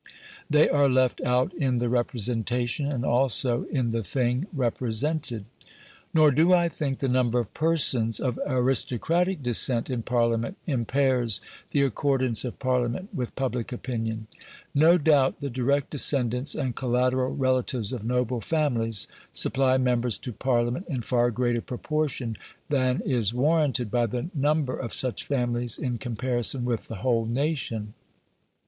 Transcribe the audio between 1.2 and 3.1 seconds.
out in the representation, and